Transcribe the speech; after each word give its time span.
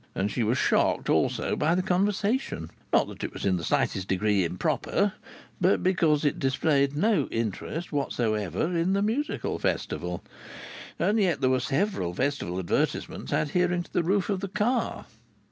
And 0.15 0.31
she 0.31 0.41
was 0.41 0.57
shocked 0.57 1.11
also 1.11 1.55
by 1.55 1.75
the 1.75 1.83
conversation 1.83 2.71
not 2.91 3.07
that 3.07 3.23
it 3.23 3.31
was 3.33 3.45
in 3.45 3.57
the 3.57 3.63
slightest 3.63 4.07
degree 4.07 4.43
improper 4.43 5.13
but 5.61 5.83
because 5.83 6.25
it 6.25 6.39
displayed 6.39 6.97
no 6.97 7.27
interest 7.29 7.91
whatever 7.91 8.63
in 8.75 8.93
the 8.93 9.03
Musical 9.03 9.59
Festival. 9.59 10.23
And 10.97 11.19
yet 11.19 11.39
there 11.39 11.51
were 11.51 11.59
several 11.59 12.15
Festival 12.15 12.57
advertisements 12.57 13.31
adhering 13.31 13.83
to 13.83 13.93
the 13.93 14.01
roof 14.01 14.31
of 14.31 14.39
the 14.39 14.47
car. 14.49 15.05